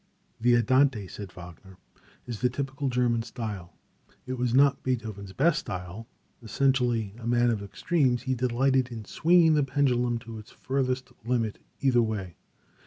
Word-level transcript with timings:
"The 0.39 0.55
Andante" 0.55 1.05
said 1.05 1.31
Wagner 1.33 1.77
"is 2.25 2.41
the 2.41 2.49
typical 2.49 2.89
German 2.89 3.21
style." 3.21 3.75
It 4.25 4.33
was 4.33 4.51
not 4.51 4.81
Beethoven's 4.81 5.31
best 5.31 5.59
style. 5.59 6.07
Essentially 6.41 7.13
a 7.19 7.27
man 7.27 7.51
of 7.51 7.61
extremes, 7.61 8.23
he 8.23 8.33
delighted 8.33 8.91
in 8.91 9.05
swinging 9.05 9.53
the 9.53 9.61
pendulum 9.61 10.17
to 10.17 10.39
its 10.39 10.49
furthest 10.49 11.11
limit 11.23 11.59
either 11.81 12.01
way. 12.01 12.35